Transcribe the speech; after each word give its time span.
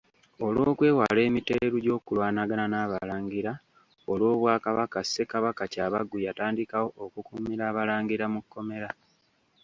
Olw’okwewala 0.45 1.19
emiteeru 1.27 1.77
gy’okulwanagana 1.85 2.65
n’abalangira 2.69 3.51
olw’obwakabaka 4.11 4.99
Ssekabaka 5.05 5.63
Kyabaggu 5.73 6.17
yatandikawo 6.27 6.87
okukuumira 7.03 7.63
abalangira 7.71 8.25
mu 8.33 8.41
Kkomera. 8.43 8.89